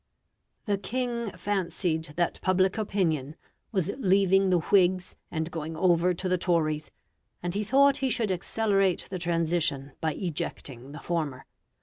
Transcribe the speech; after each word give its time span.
The 0.65 0.79
king 0.79 1.29
fancied 1.37 2.15
that 2.17 2.41
public 2.41 2.75
opinion 2.79 3.35
was 3.71 3.91
leaving 3.99 4.49
the 4.49 4.57
Whigs 4.57 5.15
and 5.29 5.51
going 5.51 5.75
over 5.77 6.11
to 6.11 6.27
the 6.27 6.39
Tories, 6.39 6.89
and 7.43 7.53
he 7.53 7.63
thought 7.63 7.97
he 7.97 8.09
should 8.09 8.31
accelerate 8.31 9.05
the 9.11 9.19
transition 9.19 9.91
by 10.01 10.15
ejecting 10.15 10.91
the 10.91 11.01
former. 11.01 11.45